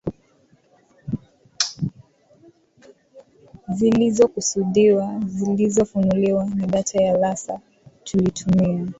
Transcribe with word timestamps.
zilizokusudiwa 3.69 5.19
zilizofunuliwa 5.27 6.45
na 6.45 6.67
data 6.67 7.01
ya 7.03 7.17
laser 7.17 7.59
Tulitumia 8.03 8.87